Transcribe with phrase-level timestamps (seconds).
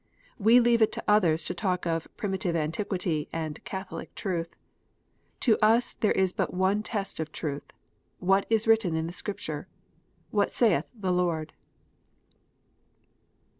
[0.39, 4.55] We leave it to others to talk of "primitive antiquity" and "Catholic truth."
[5.41, 7.65] To us there is but one test of truth:"
[8.29, 9.67] What is written in the Scripture
[10.31, 11.53] 1 What saith the Lord?"